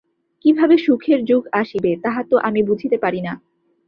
কিভাবে 0.45 0.75
সুখের 0.77 1.19
যুগ 1.25 1.43
আসিবে, 1.53 1.91
তাহা 2.03 2.21
তো 2.23 2.35
আমি 2.37 2.61
বুঝিতে 2.63 2.97
পারি 2.97 3.21
না। 3.21 3.33